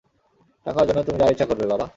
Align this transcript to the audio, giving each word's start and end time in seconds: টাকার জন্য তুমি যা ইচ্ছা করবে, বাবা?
টাকার 0.65 0.85
জন্য 0.87 0.99
তুমি 1.03 1.17
যা 1.19 1.27
ইচ্ছা 1.31 1.45
করবে, 1.45 1.65
বাবা? 1.67 1.85